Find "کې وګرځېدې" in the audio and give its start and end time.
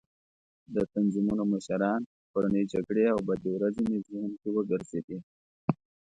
4.41-5.17